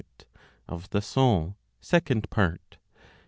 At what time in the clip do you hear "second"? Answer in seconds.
1.79-2.31